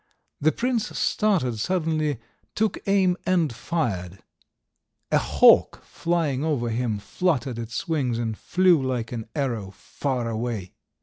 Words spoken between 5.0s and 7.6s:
A hawk, flying over him, fluttered